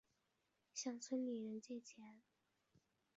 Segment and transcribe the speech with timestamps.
[0.73, 2.23] 向村里的人借钱